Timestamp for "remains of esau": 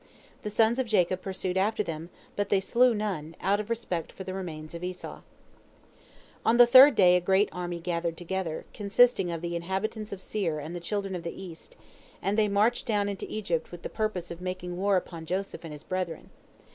4.33-5.21